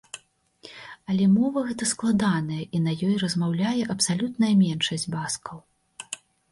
[1.11, 5.57] Але мова гэта складаная, і на ёй размаўляе абсалютная меншасць баскаў.